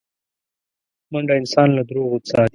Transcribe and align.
منډه 1.11 1.33
انسان 1.41 1.67
له 1.77 1.81
دروغو 1.89 2.17
ساتي 2.29 2.49